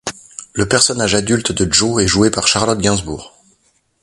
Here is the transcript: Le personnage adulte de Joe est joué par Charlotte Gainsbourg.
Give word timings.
Le 0.53 0.67
personnage 0.67 1.13
adulte 1.13 1.51
de 1.51 1.71
Joe 1.71 2.01
est 2.03 2.07
joué 2.07 2.31
par 2.31 2.47
Charlotte 2.47 2.79
Gainsbourg. 2.81 3.35